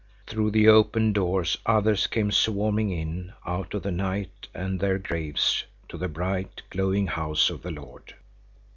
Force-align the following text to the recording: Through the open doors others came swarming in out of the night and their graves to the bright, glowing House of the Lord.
Through 0.25 0.49
the 0.49 0.67
open 0.67 1.13
doors 1.13 1.59
others 1.63 2.07
came 2.07 2.31
swarming 2.31 2.89
in 2.89 3.33
out 3.45 3.75
of 3.75 3.83
the 3.83 3.91
night 3.91 4.47
and 4.51 4.79
their 4.79 4.97
graves 4.97 5.63
to 5.89 5.95
the 5.99 6.07
bright, 6.09 6.63
glowing 6.71 7.05
House 7.05 7.51
of 7.51 7.61
the 7.61 7.69
Lord. 7.69 8.15